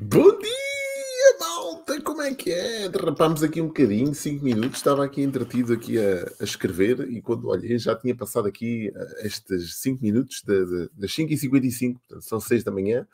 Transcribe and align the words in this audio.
Bom 0.00 0.38
dia, 0.38 1.36
malta! 1.38 2.00
Como 2.00 2.22
é 2.22 2.34
que 2.34 2.50
é? 2.50 2.88
Derrapámos 2.88 3.42
aqui 3.42 3.60
um 3.60 3.66
bocadinho, 3.66 4.14
5 4.14 4.42
minutos. 4.42 4.78
Estava 4.78 5.04
aqui 5.04 5.20
entretido 5.20 5.74
aqui 5.74 5.98
a, 5.98 6.32
a, 6.40 6.44
escrever 6.44 7.10
e 7.10 7.20
quando 7.20 7.48
olhei 7.48 7.78
já 7.78 7.94
tinha 7.94 8.16
passado 8.16 8.48
aqui 8.48 8.90
uh, 8.96 9.26
estes 9.26 9.76
5 9.76 10.02
minutos 10.02 10.42
de, 10.46 10.64
de, 10.64 10.90
das 10.94 11.10
5h55, 11.10 11.98
portanto 11.98 12.22
são 12.22 12.40
6 12.40 12.64
da 12.64 12.72
manhã. 12.72 13.06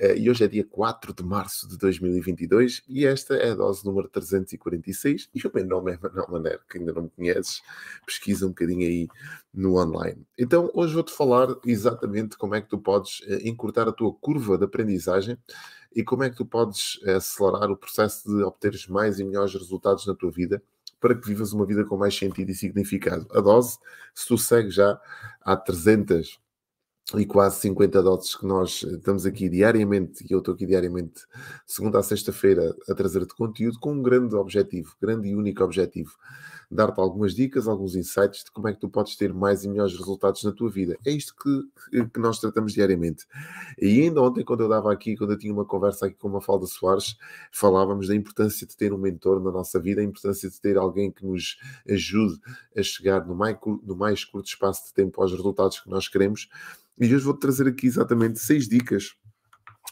Uh, 0.00 0.16
e 0.16 0.30
hoje 0.30 0.44
é 0.44 0.48
dia 0.48 0.64
4 0.64 1.12
de 1.12 1.24
março 1.24 1.68
de 1.68 1.76
2022 1.76 2.82
e 2.88 3.04
esta 3.04 3.34
é 3.34 3.50
a 3.50 3.54
dose 3.54 3.84
número 3.84 4.08
346. 4.08 5.28
E 5.34 5.46
o 5.46 5.50
meu 5.52 5.66
nome 5.66 5.92
é 5.92 5.98
Manuel 6.00 6.28
Maneiro, 6.30 6.60
que 6.70 6.78
ainda 6.78 6.92
não 6.92 7.02
me 7.02 7.10
conheces, 7.10 7.62
pesquisa 8.06 8.46
um 8.46 8.50
bocadinho 8.50 8.86
aí 8.86 9.08
no 9.52 9.76
online. 9.76 10.24
Então 10.38 10.70
hoje 10.72 10.94
vou-te 10.94 11.12
falar 11.12 11.48
exatamente 11.64 12.36
como 12.36 12.54
é 12.54 12.60
que 12.60 12.68
tu 12.68 12.78
podes 12.78 13.20
uh, 13.20 13.46
encurtar 13.46 13.88
a 13.88 13.92
tua 13.92 14.12
curva 14.14 14.56
de 14.56 14.64
aprendizagem 14.64 15.36
e 15.94 16.04
como 16.04 16.22
é 16.22 16.30
que 16.30 16.36
tu 16.36 16.46
podes 16.46 17.00
eh, 17.04 17.14
acelerar 17.14 17.70
o 17.70 17.76
processo 17.76 18.28
de 18.28 18.42
obteres 18.42 18.86
mais 18.86 19.18
e 19.18 19.24
melhores 19.24 19.54
resultados 19.54 20.06
na 20.06 20.14
tua 20.14 20.30
vida 20.30 20.62
para 21.00 21.14
que 21.14 21.26
vivas 21.26 21.52
uma 21.52 21.64
vida 21.64 21.84
com 21.84 21.96
mais 21.96 22.16
sentido 22.16 22.50
e 22.50 22.54
significado. 22.54 23.26
A 23.32 23.40
dose, 23.40 23.78
se 24.14 24.26
tu 24.26 24.36
segues 24.36 24.74
já 24.74 25.00
há 25.40 25.56
300 25.56 26.38
e 27.16 27.24
quase 27.24 27.60
50 27.60 28.02
doses 28.02 28.36
que 28.36 28.46
nós 28.46 28.84
eh, 28.84 28.96
estamos 28.96 29.24
aqui 29.24 29.48
diariamente, 29.48 30.24
e 30.28 30.32
eu 30.32 30.40
estou 30.40 30.54
aqui 30.54 30.66
diariamente, 30.66 31.22
segunda 31.66 31.98
a 31.98 32.02
sexta-feira, 32.02 32.76
a 32.88 32.94
trazer-te 32.94 33.34
conteúdo 33.34 33.78
com 33.80 33.92
um 33.92 34.02
grande 34.02 34.34
objetivo, 34.34 34.94
grande 35.00 35.28
e 35.28 35.34
único 35.34 35.64
objetivo 35.64 36.12
dar-te 36.70 37.00
algumas 37.00 37.34
dicas, 37.34 37.66
alguns 37.66 37.94
insights 37.94 38.44
de 38.44 38.50
como 38.50 38.68
é 38.68 38.72
que 38.72 38.80
tu 38.80 38.88
podes 38.88 39.16
ter 39.16 39.32
mais 39.32 39.64
e 39.64 39.68
melhores 39.68 39.96
resultados 39.96 40.44
na 40.44 40.52
tua 40.52 40.70
vida. 40.70 40.98
É 41.04 41.10
isto 41.10 41.34
que, 41.34 42.04
que 42.08 42.20
nós 42.20 42.38
tratamos 42.38 42.74
diariamente. 42.74 43.26
E 43.78 44.02
ainda 44.02 44.20
ontem, 44.20 44.44
quando 44.44 44.60
eu 44.60 44.68
dava 44.68 44.92
aqui, 44.92 45.16
quando 45.16 45.32
eu 45.32 45.38
tinha 45.38 45.52
uma 45.52 45.64
conversa 45.64 46.06
aqui 46.06 46.16
com 46.16 46.28
uma 46.28 46.40
Falda 46.40 46.66
Soares, 46.66 47.16
falávamos 47.50 48.08
da 48.08 48.14
importância 48.14 48.66
de 48.66 48.76
ter 48.76 48.92
um 48.92 48.98
mentor 48.98 49.42
na 49.42 49.50
nossa 49.50 49.80
vida, 49.80 50.00
a 50.00 50.04
importância 50.04 50.50
de 50.50 50.60
ter 50.60 50.76
alguém 50.76 51.10
que 51.10 51.24
nos 51.24 51.58
ajude 51.88 52.38
a 52.76 52.82
chegar 52.82 53.26
no 53.26 53.34
mais, 53.34 53.56
no 53.82 53.96
mais 53.96 54.24
curto 54.24 54.46
espaço 54.46 54.88
de 54.88 54.94
tempo 54.94 55.22
aos 55.22 55.32
resultados 55.32 55.80
que 55.80 55.88
nós 55.88 56.08
queremos. 56.08 56.48
E 57.00 57.04
hoje 57.14 57.24
vou-te 57.24 57.40
trazer 57.40 57.68
aqui 57.68 57.86
exatamente 57.86 58.38
seis 58.38 58.68
dicas 58.68 59.14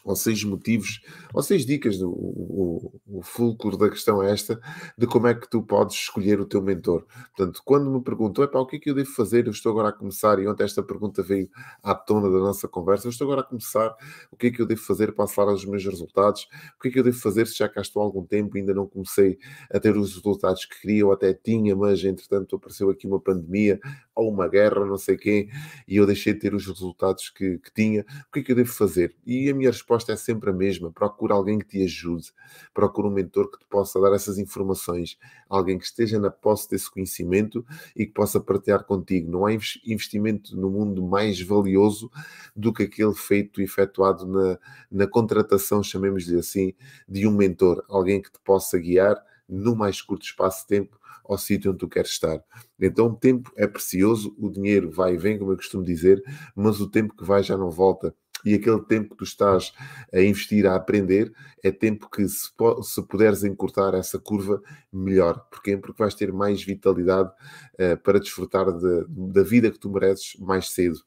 ou 0.07 0.15
seis 0.15 0.41
motivos, 0.43 1.01
ou 1.33 1.43
seis 1.43 1.65
dicas, 1.65 2.01
o, 2.01 2.09
o, 2.09 3.01
o 3.05 3.21
fulcro 3.21 3.75
da 3.77 3.89
questão 3.89 4.23
é 4.23 4.31
esta, 4.31 4.59
de 4.97 5.05
como 5.05 5.27
é 5.27 5.35
que 5.35 5.49
tu 5.49 5.61
podes 5.61 5.97
escolher 5.97 6.39
o 6.39 6.45
teu 6.45 6.61
mentor. 6.61 7.05
Portanto, 7.35 7.61
quando 7.65 7.91
me 7.91 8.01
perguntam, 8.01 8.41
é 8.41 8.47
para 8.47 8.61
o 8.61 8.65
que 8.65 8.77
é 8.77 8.79
que 8.79 8.89
eu 8.89 8.95
devo 8.95 9.11
fazer? 9.11 9.45
Eu 9.45 9.51
estou 9.51 9.69
agora 9.71 9.89
a 9.89 9.91
começar, 9.91 10.39
e 10.39 10.47
ontem 10.47 10.63
esta 10.63 10.81
pergunta 10.81 11.21
veio 11.21 11.49
à 11.83 11.93
tona 11.93 12.29
da 12.29 12.39
nossa 12.39 12.69
conversa, 12.69 13.07
eu 13.07 13.11
estou 13.11 13.25
agora 13.25 13.41
a 13.41 13.43
começar, 13.43 13.93
o 14.31 14.37
que 14.37 14.47
é 14.47 14.51
que 14.51 14.61
eu 14.61 14.65
devo 14.65 14.81
fazer 14.81 15.13
para 15.13 15.25
acelerar 15.25 15.53
os 15.53 15.65
meus 15.65 15.83
resultados? 15.83 16.47
O 16.77 16.81
que 16.81 16.87
é 16.87 16.91
que 16.91 16.99
eu 16.99 17.03
devo 17.03 17.17
fazer 17.17 17.45
se 17.45 17.57
já 17.57 17.67
cá 17.67 17.81
estou 17.81 18.01
há 18.01 18.05
algum 18.05 18.23
tempo 18.23 18.55
e 18.55 18.61
ainda 18.61 18.73
não 18.73 18.87
comecei 18.87 19.37
a 19.69 19.77
ter 19.77 19.97
os 19.97 20.15
resultados 20.15 20.65
que 20.65 20.79
queria, 20.79 21.05
ou 21.05 21.11
até 21.11 21.33
tinha, 21.33 21.75
mas 21.75 22.01
entretanto 22.05 22.55
apareceu 22.55 22.89
aqui 22.89 23.05
uma 23.05 23.19
pandemia, 23.19 23.77
ou 24.15 24.31
uma 24.31 24.47
guerra, 24.47 24.85
não 24.85 24.97
sei 24.97 25.17
quem, 25.17 25.49
e 25.85 25.97
eu 25.97 26.05
deixei 26.05 26.33
de 26.33 26.39
ter 26.39 26.53
os 26.53 26.65
resultados 26.65 27.29
que, 27.29 27.57
que 27.59 27.73
tinha, 27.73 28.05
o 28.29 28.31
que 28.31 28.39
é 28.39 28.43
que 28.43 28.51
eu 28.53 28.55
devo 28.55 28.71
fazer? 28.71 29.13
E 29.25 29.49
a 29.49 29.53
minha 29.53 29.69
resposta 29.69 29.96
resposta 29.97 30.13
é 30.13 30.15
sempre 30.15 30.49
a 30.49 30.53
mesma. 30.53 30.91
Procura 30.91 31.33
alguém 31.33 31.59
que 31.59 31.65
te 31.65 31.83
ajude, 31.83 32.31
procura 32.73 33.07
um 33.07 33.11
mentor 33.11 33.49
que 33.51 33.59
te 33.59 33.65
possa 33.65 33.99
dar 33.99 34.13
essas 34.13 34.37
informações, 34.37 35.17
alguém 35.49 35.77
que 35.77 35.85
esteja 35.85 36.19
na 36.19 36.29
posse 36.29 36.69
desse 36.69 36.89
conhecimento 36.89 37.65
e 37.95 38.05
que 38.05 38.13
possa 38.13 38.39
partilhar 38.39 38.83
contigo. 38.85 39.29
Não 39.29 39.45
há 39.45 39.53
investimento 39.53 40.55
no 40.55 40.69
mundo 40.69 41.05
mais 41.05 41.41
valioso 41.41 42.09
do 42.55 42.71
que 42.71 42.83
aquele 42.83 43.15
feito 43.15 43.61
efetuado 43.61 44.25
na, 44.27 44.59
na 44.91 45.07
contratação, 45.07 45.83
chamemos-lhe 45.83 46.37
assim, 46.37 46.73
de 47.07 47.27
um 47.27 47.31
mentor, 47.31 47.83
alguém 47.89 48.21
que 48.21 48.31
te 48.31 48.39
possa 48.43 48.77
guiar 48.77 49.21
no 49.49 49.75
mais 49.75 50.01
curto 50.01 50.25
espaço 50.25 50.61
de 50.61 50.67
tempo 50.67 50.97
ao 51.27 51.37
sítio 51.37 51.71
onde 51.71 51.79
tu 51.79 51.89
queres 51.89 52.11
estar. 52.11 52.41
Então, 52.79 53.07
o 53.07 53.15
tempo 53.15 53.51
é 53.55 53.67
precioso, 53.67 54.33
o 54.39 54.49
dinheiro 54.49 54.89
vai 54.89 55.15
e 55.15 55.17
vem, 55.17 55.37
como 55.37 55.51
eu 55.51 55.57
costumo 55.57 55.83
dizer, 55.83 56.23
mas 56.55 56.79
o 56.79 56.89
tempo 56.89 57.15
que 57.15 57.23
vai 57.23 57.43
já 57.43 57.57
não 57.57 57.69
volta 57.69 58.15
e 58.47 58.53
aquele 58.53 58.79
tempo 58.81 59.09
que 59.09 59.17
tu 59.17 59.23
estás 59.25 59.73
a 60.13 60.21
investir 60.21 60.65
a 60.65 60.75
aprender 60.75 61.33
é 61.61 61.69
tempo 61.69 62.09
que, 62.09 62.27
se, 62.27 62.49
se 62.83 63.01
puderes 63.03 63.43
encurtar 63.43 63.93
essa 63.93 64.17
curva, 64.17 64.61
melhor. 64.91 65.45
Porquê? 65.51 65.75
Porque 65.75 66.01
vais 66.01 66.15
ter 66.15 66.31
mais 66.31 66.63
vitalidade 66.63 67.29
uh, 67.29 67.97
para 68.01 68.19
desfrutar 68.19 68.71
de, 68.71 69.05
da 69.09 69.43
vida 69.43 69.69
que 69.69 69.77
tu 69.77 69.89
mereces 69.89 70.37
mais 70.39 70.69
cedo. 70.69 70.99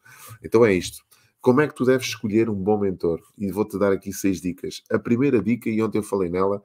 Então 0.45 0.65
é 0.67 0.75
isto. 0.75 1.03
Como 1.41 1.63
é 1.63 1.67
que 1.67 1.75
tu 1.75 1.87
deves 1.87 2.09
escolher 2.09 2.51
um 2.51 2.55
bom 2.55 2.79
mentor? 2.79 3.23
E 3.39 3.51
vou-te 3.51 3.79
dar 3.79 3.93
aqui 3.93 4.13
seis 4.13 4.43
dicas. 4.43 4.83
A 4.91 4.99
primeira 4.99 5.41
dica, 5.41 5.71
e 5.71 5.83
ontem 5.83 5.97
eu 5.97 6.03
falei 6.03 6.29
nela, 6.29 6.63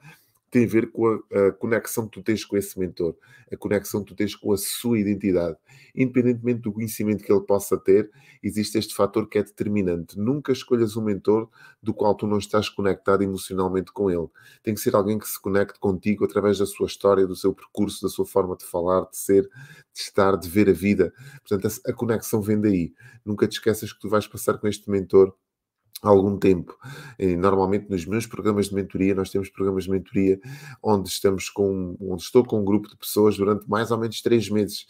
tem 0.56 0.64
a 0.64 0.68
ver 0.70 0.90
com 0.90 1.06
a, 1.06 1.48
a, 1.48 1.52
conexão 1.52 2.06
que 2.06 2.12
tu 2.12 2.24
tens 2.24 2.46
com 2.46 2.56
esse 2.56 2.80
mentor, 2.80 3.14
a 3.52 3.58
conexão 3.58 4.02
que 4.02 4.14
tu 4.14 4.16
tens 4.16 4.34
com 4.34 4.54
a 4.54 4.58
sua 4.58 4.98
identidade. 4.98 5.58
Independentemente 5.94 6.62
do 6.62 6.72
conhecimento 6.72 7.26
que 7.26 7.30
ele 7.30 7.42
possa 7.42 7.78
ter, 7.78 8.10
existe 8.42 8.78
este 8.78 8.96
fator 8.96 9.28
que 9.28 9.38
é 9.38 9.44
determinante. 9.44 10.18
Nunca 10.18 10.54
escolhas 10.54 10.96
um 10.96 11.04
mentor 11.04 11.50
do 11.84 11.94
qual 11.94 12.16
tu 12.16 12.26
não 12.26 12.38
estás 12.38 12.70
conectado 12.70 13.22
emocionalmente 13.22 13.92
com 13.92 14.10
ele. 14.10 14.30
Tem 14.64 14.74
que 14.74 14.80
ser 14.80 14.96
alguém 14.96 15.20
que 15.20 15.28
se 15.28 15.42
conecte 15.42 15.78
contigo 15.78 16.24
através 16.24 16.58
da 16.58 16.66
sua 16.66 16.88
história, 16.88 17.28
do 17.28 17.36
seu 17.36 17.54
percurso, 17.54 18.02
da 18.04 18.08
sua 18.08 18.26
forma 18.26 18.56
de 18.56 18.64
falar, 18.64 19.02
de 19.10 19.18
ser, 19.18 19.44
de 19.44 20.00
estar, 20.00 20.38
de 20.38 20.48
ver 20.48 20.70
a 20.70 20.74
vida. 20.74 21.12
Portanto, 21.46 21.68
a, 21.68 21.90
a 21.90 21.94
conexão 21.94 22.42
vem 22.42 22.62
daí. 22.62 22.94
Nunca 23.26 23.46
te 23.46 23.58
esqueças 23.58 23.92
que 23.92 24.00
tu 24.00 24.08
vais 24.08 24.26
passar 24.26 24.58
com 24.58 24.70
este 24.70 24.90
mentor 24.90 25.36
algum 26.02 26.38
tempo. 26.38 26.78
E, 27.18 27.36
normalmente 27.36 27.90
nos 27.90 28.06
meus 28.06 28.26
programas 28.28 28.70
de 28.70 28.76
mentoria, 28.76 29.16
nós 29.16 29.30
temos 29.30 29.50
programas 29.50 29.86
de 29.86 29.92
mentoria 29.92 30.40
onde 30.82 31.10
estamos 31.10 31.50
com, 31.50 31.96
onde 32.00 32.22
estou 32.22 32.46
com 32.46 32.62
um 32.62 32.66
grupo 32.66 32.90
de 32.90 32.98
pessoas 32.98 33.38
durante 33.38 33.68
mais 33.70 33.92
ou 33.92 33.98
menos 33.98 34.22
três 34.22 34.50
meses. 34.50 34.86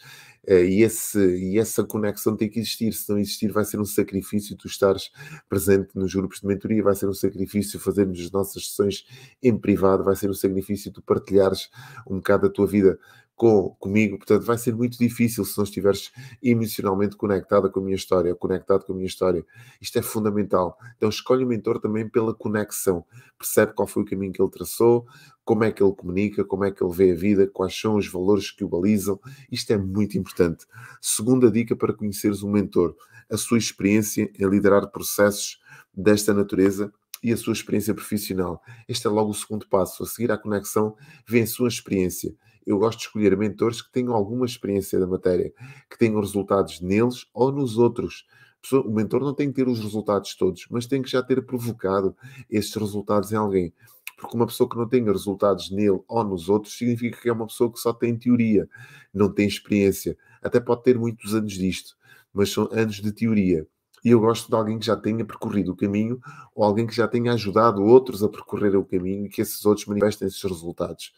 Eh, 0.48 0.66
e, 0.66 0.84
esse, 0.84 1.20
e 1.20 1.58
essa 1.58 1.84
conexão 1.84 2.36
tem 2.36 2.50
que 2.50 2.60
existir. 2.60 2.94
Se 2.94 3.10
não 3.10 3.18
existir, 3.18 3.52
vai 3.52 3.66
ser 3.66 3.80
um 3.80 3.86
sacrifício 3.86 4.56
tu 4.56 4.68
estares 4.68 5.12
presente 5.50 5.90
nos 5.96 6.14
grupos 6.14 6.42
de 6.42 6.48
mentoria, 6.48 6.84
vai 6.84 6.96
ser 6.96 7.08
um 7.08 7.14
sacrifício 7.14 7.80
fazermos 7.80 8.20
as 8.20 8.32
nossas 8.32 8.70
sessões 8.70 9.06
em 9.42 9.58
privado, 9.58 10.04
vai 10.04 10.16
ser 10.16 10.30
um 10.30 10.34
sacrifício 10.34 10.92
tu 10.92 11.02
partilhares 11.02 11.70
um 12.08 12.18
bocado 12.18 12.48
da 12.48 12.54
tua 12.54 12.68
vida 12.68 13.00
com, 13.36 13.76
comigo, 13.80 14.18
portanto 14.18 14.44
vai 14.46 14.58
ser 14.58 14.74
muito 14.74 14.98
difícil 14.98 15.44
se 15.44 15.58
não 15.58 15.66
estiveres 15.66 16.12
emocionalmente 16.42 17.18
conectada 17.18 17.70
com 17.70 17.82
a 17.82 17.84
minha 17.84 17.96
história, 17.96 18.34
conectado 18.34 18.86
com 18.86 18.94
a 18.94 18.96
minha 18.96 19.08
história. 19.08 19.46
Isto 19.82 20.00
é 20.00 20.02
fundamental. 20.02 20.78
Então 20.96 21.10
escolhe 21.10 21.44
o 21.44 21.48
mentor 21.48 21.80
também 21.80 22.08
pela 22.08 22.34
conexão. 22.34 23.06
Percebe 23.38 23.74
qual 23.74 23.88
foi 23.88 24.04
o 24.04 24.06
caminho 24.06 24.32
que 24.32 24.42
ele 24.42 24.50
traçou, 24.50 25.06
como 25.44 25.66
é 25.66 25.72
que 25.72 25.84
ele 25.84 25.94
comunica, 25.94 26.46
como 26.46 26.64
é 26.64 26.72
que 26.72 26.82
ele 26.82 26.94
vê 26.94 27.12
a 27.12 27.16
vida, 27.16 27.48
quais 27.48 27.78
são 27.78 27.96
os 27.96 28.08
valores 28.08 28.52
que 28.52 28.64
o 28.64 28.70
balizam. 28.70 29.20
Isto 29.52 29.74
é 29.74 29.78
muito 29.78 30.18
importante. 30.18 30.66
Segunda 31.02 31.52
dica 31.52 31.76
para 31.76 31.94
conheceres 31.94 32.42
um 32.42 32.50
mentor, 32.50 32.96
a 33.30 33.36
sua 33.36 33.58
experiência 33.58 34.32
em 34.40 34.50
liderar 34.50 34.90
processos 34.92 35.60
desta 35.94 36.34
natureza 36.34 36.92
e 37.22 37.34
a 37.34 37.38
sua 37.38 37.54
experiência 37.54 37.94
profissional. 37.94 38.62
Este 38.88 39.08
é 39.08 39.10
logo 39.10 39.32
o 39.32 39.34
segundo 39.34 39.68
passo. 39.68 40.04
A 40.04 40.06
seguir 40.06 40.32
à 40.32 40.38
conexão, 40.38 40.96
vem 41.28 41.44
a 41.44 41.48
sua 41.48 41.68
experiência 41.68 42.34
eu 42.66 42.80
gosto 42.80 43.00
de 43.00 43.06
escolher 43.06 43.38
mentores 43.38 43.82
que 43.82 43.92
tenham 43.92 44.14
alguma 44.14 44.46
experiência 44.46 45.00
da 45.00 45.06
matéria, 45.06 45.54
que 45.90 45.98
tenham 45.98 46.20
resultados 46.20 46.82
neles 46.82 47.26
ou 47.34 47.52
nos 47.52 47.78
outros. 47.78 48.26
O 48.72 48.90
mentor 48.90 49.22
não 49.22 49.34
tem 49.34 49.50
que 49.50 49.56
ter 49.56 49.68
os 49.68 49.80
resultados 49.80 50.36
todos, 50.36 50.66
mas 50.72 50.88
tem 50.88 51.02
que 51.02 51.10
já 51.10 51.22
ter 51.22 51.46
provocado 51.46 52.16
esses 52.50 52.74
resultados 52.74 53.32
em 53.32 53.36
alguém. 53.36 53.72
Porque 54.18 54.36
uma 54.36 54.48
pessoa 54.48 54.68
que 54.68 54.78
não 54.78 54.88
tenha 54.88 55.12
resultados 55.12 55.70
nele 55.70 56.02
ou 56.08 56.24
nos 56.24 56.50
outros 56.50 56.76
significa 56.76 57.22
que 57.22 57.30
é 57.30 57.34
uma 57.34 57.46
pessoa 57.46 57.72
que 57.72 57.80
só 57.80 57.94
tem 57.94 58.18
teoria, 58.18 58.68
não 59.14 59.32
tem 59.32 59.48
experiência. 59.48 60.18
Até 60.42 60.60
pode 60.60 60.84
ter 60.84 60.98
muitos 60.98 61.36
anos 61.36 61.54
disto, 61.54 61.96
mas 62.34 62.52
são 62.52 62.68
anos 62.72 62.96
de 62.96 63.12
teoria. 63.12 63.68
E 64.04 64.12
eu 64.12 64.20
gosto 64.20 64.48
de 64.48 64.56
alguém 64.56 64.78
que 64.78 64.86
já 64.86 64.96
tenha 64.96 65.26
percorrido 65.26 65.72
o 65.72 65.76
caminho 65.76 66.20
ou 66.54 66.64
alguém 66.64 66.86
que 66.86 66.96
já 66.96 67.08
tenha 67.08 67.34
ajudado 67.34 67.84
outros 67.84 68.24
a 68.24 68.30
percorrer 68.30 68.76
o 68.76 68.86
caminho 68.86 69.26
e 69.26 69.30
que 69.30 69.42
esses 69.42 69.66
outros 69.66 69.88
manifestem 69.88 70.28
esses 70.28 70.44
resultados. 70.44 71.12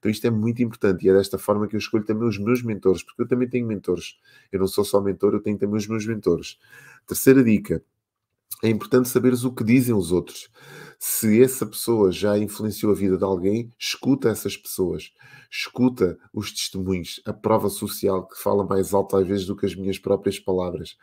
Então 0.00 0.10
isto 0.10 0.26
é 0.26 0.30
muito 0.30 0.62
importante 0.62 1.06
e 1.06 1.10
é 1.10 1.12
desta 1.12 1.38
forma 1.38 1.68
que 1.68 1.76
eu 1.76 1.78
escolho 1.78 2.04
também 2.04 2.26
os 2.26 2.38
meus 2.38 2.62
mentores, 2.62 3.02
porque 3.02 3.22
eu 3.22 3.28
também 3.28 3.48
tenho 3.48 3.66
mentores. 3.66 4.18
Eu 4.50 4.58
não 4.58 4.66
sou 4.66 4.82
só 4.82 5.00
mentor, 5.00 5.34
eu 5.34 5.42
tenho 5.42 5.58
também 5.58 5.76
os 5.76 5.86
meus 5.86 6.06
mentores. 6.06 6.58
Terceira 7.06 7.44
dica. 7.44 7.82
É 8.62 8.68
importante 8.68 9.08
saberes 9.08 9.44
o 9.44 9.52
que 9.54 9.64
dizem 9.64 9.94
os 9.94 10.12
outros. 10.12 10.50
Se 10.98 11.42
essa 11.42 11.64
pessoa 11.64 12.12
já 12.12 12.36
influenciou 12.36 12.92
a 12.92 12.94
vida 12.94 13.16
de 13.16 13.24
alguém, 13.24 13.70
escuta 13.78 14.28
essas 14.28 14.54
pessoas, 14.54 15.12
escuta 15.50 16.18
os 16.32 16.52
testemunhos, 16.52 17.22
a 17.24 17.32
prova 17.32 17.70
social 17.70 18.26
que 18.26 18.38
fala 18.38 18.64
mais 18.64 18.92
alto 18.92 19.16
às 19.16 19.26
vezes 19.26 19.46
do 19.46 19.56
que 19.56 19.64
as 19.64 19.74
minhas 19.74 19.98
próprias 19.98 20.38
palavras 20.38 20.96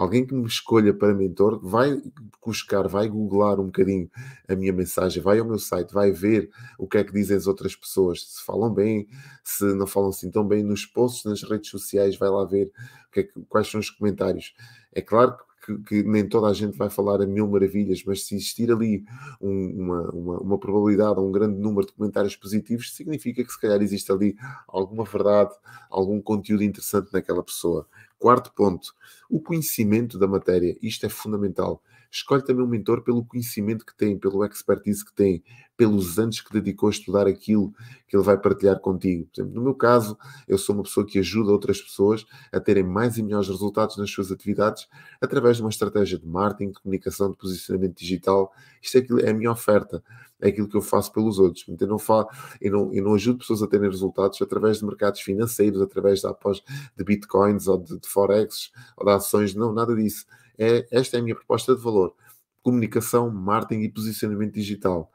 alguém 0.00 0.26
que 0.26 0.34
me 0.34 0.46
escolha 0.46 0.94
para 0.94 1.12
mentor 1.14 1.60
vai 1.62 2.00
buscar, 2.44 2.88
vai 2.88 3.06
googlar 3.06 3.60
um 3.60 3.66
bocadinho 3.66 4.10
a 4.48 4.54
minha 4.56 4.72
mensagem, 4.72 5.22
vai 5.22 5.38
ao 5.38 5.44
meu 5.46 5.58
site, 5.58 5.92
vai 5.92 6.10
ver 6.10 6.50
o 6.78 6.88
que 6.88 6.96
é 6.96 7.04
que 7.04 7.12
dizem 7.12 7.36
as 7.36 7.46
outras 7.46 7.76
pessoas, 7.76 8.22
se 8.22 8.42
falam 8.42 8.72
bem, 8.72 9.06
se 9.44 9.64
não 9.74 9.86
falam 9.86 10.08
assim 10.08 10.30
tão 10.30 10.46
bem, 10.46 10.62
nos 10.62 10.86
posts 10.86 11.24
nas 11.24 11.42
redes 11.42 11.68
sociais, 11.68 12.16
vai 12.16 12.30
lá 12.30 12.44
ver 12.44 12.72
é 13.14 13.22
que, 13.24 13.32
quais 13.48 13.68
são 13.68 13.80
os 13.80 13.90
comentários. 13.90 14.54
É 14.92 15.02
claro 15.02 15.36
que, 15.36 15.44
que, 15.60 16.02
nem 16.02 16.26
toda 16.28 16.48
a 16.48 16.52
gente 16.52 16.76
vai 16.76 16.88
falar 16.88 17.20
a 17.20 17.26
mil 17.26 17.46
maravilhas, 17.46 18.02
mas 18.04 18.26
se 18.26 18.34
existir 18.34 18.70
ali 18.72 19.04
um, 19.40 19.82
uma, 19.82 20.10
uma, 20.10 20.38
uma, 20.40 20.58
probabilidade, 20.58 21.20
um 21.20 21.30
grande 21.30 21.58
número 21.58 21.86
de 21.86 21.92
comentários 21.92 22.34
positivos, 22.34 22.94
significa 22.94 23.44
que 23.44 23.52
se 23.52 23.60
calhar 23.60 23.80
existe 23.82 24.10
ali 24.10 24.36
alguma 24.66 25.04
verdade, 25.04 25.54
algum 25.90 26.20
conteúdo 26.20 26.64
interessante 26.64 27.12
naquela 27.12 27.42
pessoa. 27.42 27.86
Quarto 28.18 28.52
ponto, 28.54 28.94
o 29.28 29.40
conhecimento 29.40 30.18
da 30.18 30.26
matéria. 30.26 30.76
Isto 30.82 31.06
é 31.06 31.08
fundamental. 31.08 31.82
Escolhe 32.10 32.44
também 32.44 32.64
um 32.64 32.68
mentor 32.68 33.02
pelo 33.02 33.24
conhecimento 33.24 33.86
que 33.86 33.96
tem, 33.96 34.18
pelo 34.18 34.44
expertise 34.44 35.04
que 35.04 35.12
tem, 35.12 35.44
pelos 35.76 36.18
anos 36.18 36.40
que 36.40 36.52
dedicou 36.52 36.88
a 36.88 36.90
estudar 36.90 37.26
aquilo 37.26 37.72
que 38.08 38.16
ele 38.16 38.24
vai 38.24 38.36
partilhar 38.36 38.80
contigo. 38.80 39.26
Por 39.26 39.40
exemplo, 39.40 39.54
no 39.54 39.62
meu 39.62 39.74
caso, 39.74 40.18
eu 40.48 40.58
sou 40.58 40.74
uma 40.74 40.82
pessoa 40.82 41.06
que 41.06 41.18
ajuda 41.20 41.52
outras 41.52 41.80
pessoas 41.80 42.26
a 42.52 42.58
terem 42.58 42.82
mais 42.82 43.16
e 43.16 43.22
melhores 43.22 43.48
resultados 43.48 43.96
nas 43.96 44.10
suas 44.10 44.32
atividades 44.32 44.88
através 45.20 45.56
de 45.56 45.62
uma 45.62 45.70
estratégia 45.70 46.18
de 46.18 46.26
marketing, 46.26 46.72
de 46.72 46.80
comunicação, 46.80 47.30
de 47.30 47.36
posicionamento 47.36 47.96
digital. 47.96 48.52
Isto 48.82 48.98
é, 48.98 49.00
aquilo, 49.00 49.20
é 49.20 49.30
a 49.30 49.34
minha 49.34 49.52
oferta, 49.52 50.02
é 50.40 50.48
aquilo 50.48 50.68
que 50.68 50.76
eu 50.76 50.82
faço 50.82 51.12
pelos 51.12 51.38
outros. 51.38 51.64
Eu 51.80 51.86
não, 51.86 51.98
falo, 51.98 52.28
eu, 52.60 52.72
não, 52.72 52.92
eu 52.92 53.04
não 53.04 53.14
ajudo 53.14 53.38
pessoas 53.38 53.62
a 53.62 53.68
terem 53.68 53.88
resultados 53.88 54.42
através 54.42 54.78
de 54.78 54.84
mercados 54.84 55.20
financeiros, 55.20 55.80
através 55.80 56.20
de, 56.20 56.26
após, 56.26 56.60
de 56.96 57.04
bitcoins 57.04 57.68
ou 57.68 57.78
de, 57.78 58.00
de 58.00 58.08
forex 58.08 58.72
ou 58.96 59.06
de 59.06 59.12
ações, 59.12 59.54
não, 59.54 59.72
nada 59.72 59.94
disso 59.94 60.26
é, 60.60 60.86
esta 60.90 61.16
é 61.16 61.20
a 61.20 61.22
minha 61.22 61.34
proposta 61.34 61.74
de 61.74 61.82
valor. 61.82 62.14
Comunicação, 62.62 63.30
marketing 63.30 63.80
e 63.80 63.88
posicionamento 63.88 64.52
digital. 64.52 65.10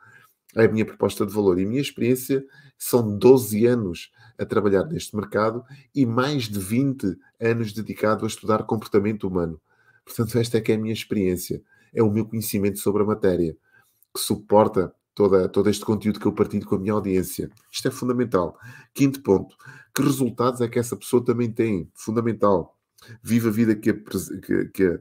É 0.56 0.66
a 0.66 0.72
minha 0.72 0.84
proposta 0.84 1.24
de 1.24 1.32
valor. 1.32 1.60
E 1.60 1.64
a 1.64 1.68
minha 1.68 1.82
experiência 1.82 2.44
são 2.80 3.16
12 3.16 3.68
anos 3.68 4.12
a 4.40 4.46
trabalhar 4.46 4.86
neste 4.86 5.16
mercado 5.16 5.64
e 5.94 6.04
mais 6.04 6.50
de 6.50 6.60
20 6.60 7.16
anos 7.40 7.74
dedicado 7.74 8.26
a 8.26 8.28
estudar 8.28 8.64
comportamento 8.64 9.28
humano. 9.28 9.62
Portanto, 10.04 10.40
esta 10.40 10.58
é 10.58 10.62
que 10.62 10.72
é 10.72 10.76
a 10.76 10.80
minha 10.80 10.94
experiência. 10.94 11.62
É 11.94 12.02
o 12.02 12.12
meu 12.12 12.26
conhecimento 12.26 12.80
sobre 12.80 13.04
a 13.04 13.06
matéria, 13.06 13.56
que 14.14 14.20
suporta 14.20 14.94
toda, 15.14 15.48
todo 15.48 15.70
este 15.70 15.86
conteúdo 15.86 16.20
que 16.20 16.26
eu 16.26 16.34
partilho 16.34 16.66
com 16.66 16.76
a 16.76 16.80
minha 16.80 16.94
audiência. 16.94 17.52
Isto 17.72 17.88
é 17.88 17.92
fundamental. 17.92 18.58
Quinto 18.96 19.22
ponto. 19.22 19.56
Que 19.94 20.02
resultados 20.02 20.60
é 20.60 20.68
que 20.68 20.80
essa 20.80 20.98
pessoa 20.98 21.24
também 21.24 21.52
tem? 21.52 21.90
Fundamental. 21.94 22.76
Viva 23.22 23.50
a 23.50 23.52
vida 23.52 23.76
que, 23.76 23.94
que, 23.94 24.66
que 24.66 25.00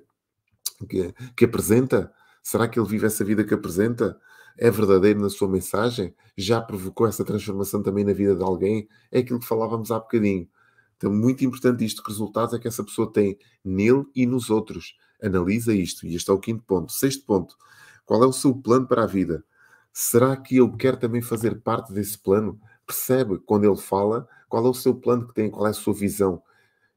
que, 0.86 1.14
que 1.36 1.44
apresenta? 1.44 2.12
Será 2.42 2.69
que 2.69 2.78
ele 2.78 2.88
vive 2.88 3.06
essa 3.06 3.25
vida 3.25 3.44
que 3.44 3.54
apresenta? 3.54 4.19
É 4.56 4.70
verdadeiro 4.70 5.20
na 5.20 5.31
sua 5.31 5.48
mensagem? 5.48 6.14
Já 6.36 6.60
provocou 6.60 7.06
essa 7.06 7.25
transformação 7.25 7.82
também 7.82 8.04
na 8.04 8.12
vida 8.12 8.36
de 8.36 8.42
alguém? 8.42 8.88
É 9.10 9.20
aquilo 9.20 9.40
que 9.40 9.46
falávamos 9.46 9.90
há 9.90 9.98
bocadinho. 9.98 10.48
Então, 10.96 11.12
muito 11.12 11.44
importante 11.44 11.84
isto, 11.84 12.02
que 12.02 12.10
resultados 12.10 12.54
é 12.54 12.58
que 12.58 12.69
essa 12.69 12.84
pessoa 12.84 13.12
tem 13.12 13.36
nele 13.64 14.04
e 14.14 14.26
nos 14.26 14.50
outros. 14.50 14.96
Analisa 15.22 15.75
isto. 15.75 16.06
E 16.06 16.14
este 16.14 16.31
é 16.31 16.32
o 16.32 16.38
quinto 16.38 16.62
ponto. 16.64 16.92
Sexto 16.92 17.25
ponto. 17.26 17.56
Qual 18.04 18.22
é 18.22 18.26
o 18.26 18.32
seu 18.32 18.54
plano 18.54 18.86
para 18.86 19.04
a 19.04 19.06
vida? 19.06 19.44
Será 19.92 20.36
que 20.36 20.56
eu 20.56 20.70
quero 20.76 20.96
também 20.96 21.22
fazer 21.22 21.60
parte 21.60 21.92
desse 21.92 22.19
plano? 22.19 22.60
Percebe 22.86 23.38
quando 23.38 23.64
ele 23.64 23.76
fala 23.76 24.28
qual 24.48 24.66
é 24.66 24.69
o 24.69 24.75
seu 24.75 24.94
plano 24.94 25.26
que 25.26 25.34
tem, 25.34 25.50
qual 25.50 25.66
é 25.66 25.70
a 25.70 25.75
sua 25.75 25.94
visão? 25.94 26.42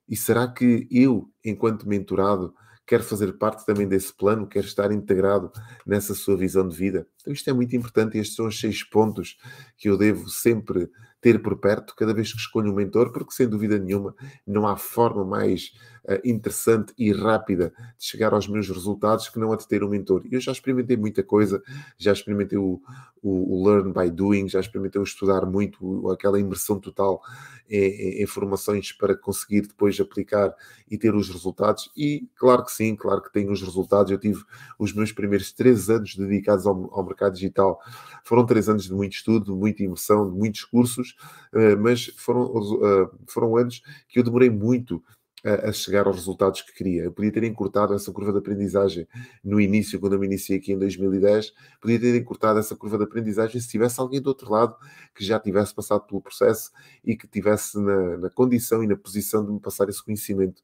E 0.08 0.16
será 0.16 0.48
que 0.48 0.88
eu, 0.90 1.30
enquanto 1.44 1.88
mentorado, 1.88 2.54
quer 2.88 3.02
fazer 3.04 3.34
parte 3.34 3.66
também 3.66 3.88
desse 3.88 4.14
plano, 4.14 4.48
quer 4.48 4.64
estar 4.64 4.92
integrado 4.92 5.52
nessa 5.86 6.16
sua 6.16 6.38
visão 6.38 6.68
de 6.68 6.76
vida. 6.76 7.08
Então, 7.28 7.34
isto 7.34 7.50
é 7.50 7.54
muito 7.54 7.76
importante. 7.76 8.18
Estes 8.18 8.38
são 8.38 8.48
os 8.48 8.58
seis 8.58 8.84
pontos 8.84 9.38
que 9.78 9.90
eu 9.90 9.98
devo 9.98 10.30
sempre 10.30 10.90
ter 11.20 11.42
por 11.42 11.58
perto 11.58 11.94
cada 11.96 12.14
vez 12.14 12.32
que 12.32 12.40
escolho 12.40 12.72
um 12.72 12.76
mentor, 12.76 13.12
porque 13.12 13.34
sem 13.34 13.50
dúvida 13.50 13.78
nenhuma 13.78 14.16
não 14.46 14.66
há 14.66 14.78
forma 14.78 15.26
mais 15.26 15.74
uh, 16.06 16.20
interessante 16.24 16.94
e 16.98 17.12
rápida 17.12 17.74
de 17.98 18.06
chegar 18.06 18.34
aos 18.34 18.48
meus 18.48 18.70
resultados 18.70 19.28
que 19.28 19.40
não 19.40 19.52
a 19.52 19.58
de 19.58 19.68
ter 19.68 19.84
um 19.84 19.90
mentor. 19.90 20.24
Eu 20.32 20.40
já 20.40 20.52
experimentei 20.52 20.96
muita 20.96 21.24
coisa, 21.24 21.62
já 21.98 22.14
experimentei 22.14 22.58
o, 22.58 22.80
o, 23.22 23.60
o 23.60 23.68
learn 23.68 23.92
by 23.92 24.10
doing, 24.10 24.48
já 24.48 24.60
experimentei 24.60 25.02
o 25.02 25.04
estudar 25.04 25.46
muito, 25.46 26.10
aquela 26.12 26.40
imersão 26.40 26.80
total 26.80 27.22
em, 27.70 28.22
em, 28.22 28.26
formações 28.26 28.92
para 28.92 29.18
conseguir 29.18 29.62
depois 29.62 30.00
aplicar 30.00 30.56
e 30.90 30.98
ter 30.98 31.14
os 31.14 31.30
resultados. 31.30 31.92
E 31.98 32.30
claro 32.36 32.64
que 32.64 32.72
sim, 32.72 32.96
claro 32.96 33.22
que 33.22 33.34
tenho 33.34 33.52
os 33.52 33.62
resultados. 33.62 34.12
Eu 34.12 34.20
tive 34.20 34.42
os 34.80 34.94
meus 34.94 35.12
primeiros 35.12 35.52
três 35.52 35.90
anos 35.90 36.16
dedicados 36.16 36.66
ao, 36.66 36.94
ao 36.94 37.04
mercado 37.04 37.17
digital. 37.30 37.80
Foram 38.24 38.46
três 38.46 38.70
anos 38.70 38.84
de 38.84 38.94
muito 38.94 39.14
estudo, 39.14 39.56
muita 39.56 39.84
imersão, 39.84 40.30
de 40.32 40.38
muitos 40.38 40.64
cursos, 40.64 41.16
eh, 41.54 41.76
mas 41.76 42.06
foram, 42.18 42.52
eh, 42.84 43.10
foram 43.28 43.58
anos 43.58 43.82
que 44.08 44.20
eu 44.20 44.24
demorei 44.24 44.50
muito 44.50 45.04
a, 45.44 45.72
chegar 45.72 46.08
aos 46.08 46.16
resultados 46.16 46.62
que 46.62 46.74
queria. 46.74 47.04
Eu 47.04 47.12
podia 47.12 47.32
ter 47.32 47.44
encurtado 47.44 47.94
essa 47.94 48.12
curva 48.12 48.32
de 48.32 48.40
aprendizagem 48.40 49.08
no 49.44 49.60
início, 49.60 50.00
quando 50.00 50.14
eu 50.14 50.20
me 50.20 50.26
iniciei 50.26 50.58
aqui 50.58 50.74
em 50.74 50.80
2010, 50.80 51.54
podia 51.80 52.00
ter 52.00 52.16
encurtado 52.16 52.60
essa 52.60 52.76
curva 52.76 52.98
de 52.98 53.04
aprendizagem 53.04 53.60
se 53.62 53.68
tivesse 53.68 54.00
alguém 54.00 54.22
do 54.22 54.28
outro 54.28 54.52
lado 54.52 54.76
que 55.16 55.24
já 55.24 55.40
tivesse 55.40 55.74
passado 55.74 56.02
pelo 56.02 56.22
processo 56.22 56.72
e 57.04 57.16
que 57.16 57.28
tivesse 57.28 57.80
na, 57.80 58.18
na 58.18 58.30
condição 58.30 58.84
e 58.84 58.88
na 58.88 58.96
posição 58.96 59.46
de 59.46 59.52
me 59.52 59.60
passar 59.60 59.90
esse 59.90 60.04
conhecimento. 60.04 60.62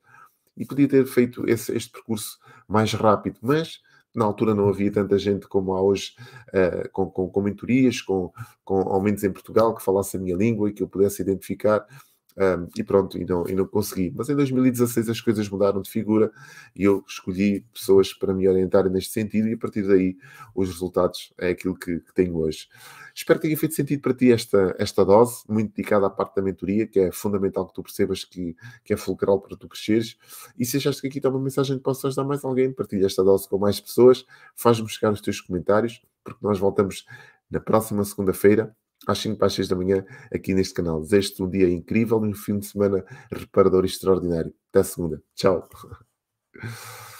E 0.55 0.65
podia 0.65 0.87
ter 0.87 1.05
feito 1.05 1.47
esse, 1.49 1.75
este 1.75 1.91
percurso 1.91 2.39
mais 2.67 2.93
rápido, 2.93 3.39
mas 3.41 3.81
na 4.15 4.25
altura 4.25 4.53
não 4.53 4.69
havia 4.69 4.91
tanta 4.91 5.17
gente 5.17 5.47
como 5.47 5.73
há 5.73 5.81
hoje, 5.81 6.13
uh, 6.49 6.89
com, 6.91 7.09
com, 7.09 7.29
com 7.29 7.41
mentorias, 7.41 8.01
com, 8.01 8.31
com 8.63 8.81
aumentos 8.81 9.23
em 9.23 9.31
Portugal, 9.31 9.73
que 9.75 9.83
falasse 9.83 10.17
a 10.17 10.19
minha 10.19 10.35
língua 10.35 10.69
e 10.69 10.73
que 10.73 10.83
eu 10.83 10.87
pudesse 10.87 11.21
identificar. 11.21 11.85
Um, 12.35 12.67
e 12.75 12.83
pronto, 12.83 13.17
e 13.17 13.25
não, 13.25 13.47
e 13.47 13.53
não 13.53 13.67
consegui. 13.67 14.11
Mas 14.15 14.27
em 14.27 14.35
2016 14.35 15.07
as 15.07 15.21
coisas 15.21 15.47
mudaram 15.49 15.81
de 15.81 15.89
figura 15.89 16.31
e 16.75 16.83
eu 16.83 17.03
escolhi 17.07 17.63
pessoas 17.71 18.11
para 18.13 18.33
me 18.33 18.47
orientarem 18.47 18.91
neste 18.91 19.13
sentido 19.13 19.47
e 19.47 19.53
a 19.53 19.57
partir 19.57 19.83
daí 19.87 20.17
os 20.55 20.67
resultados 20.69 21.31
é 21.37 21.49
aquilo 21.49 21.75
que, 21.75 21.99
que 21.99 22.13
tenho 22.13 22.35
hoje. 22.37 22.67
Espero 23.15 23.39
que 23.39 23.45
tenha 23.47 23.57
feito 23.57 23.75
sentido 23.75 24.01
para 24.01 24.13
ti 24.15 24.31
esta, 24.31 24.75
esta 24.79 25.05
dose, 25.05 25.43
muito 25.47 25.75
dedicada 25.75 26.07
à 26.07 26.09
parte 26.09 26.35
da 26.35 26.41
mentoria, 26.41 26.87
que 26.87 26.99
é 26.99 27.11
fundamental 27.11 27.67
que 27.67 27.73
tu 27.73 27.83
percebas 27.83 28.23
que, 28.25 28.55
que 28.83 28.93
é 28.93 28.97
fulcral 28.97 29.39
para 29.39 29.55
tu 29.55 29.67
cresceres. 29.67 30.17
E 30.57 30.65
se 30.65 30.77
achaste 30.77 31.01
que 31.01 31.07
aqui 31.07 31.19
está 31.19 31.29
uma 31.29 31.39
mensagem 31.39 31.77
que 31.77 31.83
possa 31.83 32.07
ajudar 32.07 32.23
mais 32.23 32.43
alguém, 32.43 32.73
partilha 32.73 33.05
esta 33.05 33.23
dose 33.23 33.47
com 33.47 33.59
mais 33.59 33.79
pessoas, 33.79 34.25
faz-me 34.55 34.89
chegar 34.89 35.11
os 35.11 35.21
teus 35.21 35.39
comentários, 35.39 36.01
porque 36.23 36.39
nós 36.41 36.57
voltamos 36.57 37.05
na 37.51 37.59
próxima 37.59 38.03
segunda-feira 38.03 38.75
às 39.07 39.19
5 39.19 39.37
para 39.37 39.47
as 39.47 39.53
6 39.53 39.67
da 39.67 39.75
manhã 39.75 40.05
aqui 40.33 40.53
neste 40.53 40.73
canal. 40.73 41.01
Desejo-te 41.01 41.43
um 41.43 41.49
dia 41.49 41.69
incrível 41.69 42.23
e 42.25 42.29
um 42.29 42.33
fim 42.33 42.59
de 42.59 42.65
semana 42.65 43.03
reparador 43.31 43.83
e 43.83 43.87
extraordinário. 43.87 44.53
Até 44.69 44.83
segunda. 44.83 45.21
Tchau. 45.35 45.67